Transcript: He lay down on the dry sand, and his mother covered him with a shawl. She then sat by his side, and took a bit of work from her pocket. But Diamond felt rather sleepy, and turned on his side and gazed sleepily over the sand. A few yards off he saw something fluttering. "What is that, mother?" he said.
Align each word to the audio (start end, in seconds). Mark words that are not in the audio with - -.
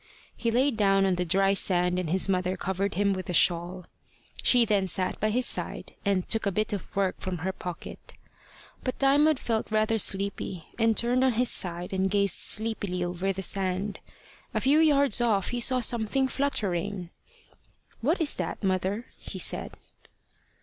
He 0.35 0.49
lay 0.49 0.71
down 0.71 1.05
on 1.05 1.13
the 1.13 1.25
dry 1.25 1.53
sand, 1.53 1.99
and 1.99 2.09
his 2.09 2.27
mother 2.27 2.57
covered 2.57 2.95
him 2.95 3.13
with 3.13 3.29
a 3.29 3.35
shawl. 3.35 3.85
She 4.41 4.65
then 4.65 4.87
sat 4.87 5.19
by 5.19 5.29
his 5.29 5.45
side, 5.45 5.93
and 6.03 6.27
took 6.27 6.47
a 6.47 6.51
bit 6.51 6.73
of 6.73 6.95
work 6.95 7.19
from 7.19 7.37
her 7.45 7.51
pocket. 7.53 8.15
But 8.83 8.97
Diamond 8.97 9.37
felt 9.37 9.69
rather 9.69 9.99
sleepy, 9.99 10.65
and 10.79 10.97
turned 10.97 11.23
on 11.23 11.33
his 11.33 11.51
side 11.51 11.93
and 11.93 12.09
gazed 12.09 12.35
sleepily 12.39 13.03
over 13.03 13.31
the 13.31 13.43
sand. 13.43 13.99
A 14.55 14.61
few 14.61 14.79
yards 14.79 15.21
off 15.21 15.49
he 15.49 15.59
saw 15.59 15.81
something 15.81 16.27
fluttering. 16.27 17.11
"What 17.99 18.19
is 18.19 18.33
that, 18.37 18.63
mother?" 18.63 19.05
he 19.19 19.37
said. 19.37 19.77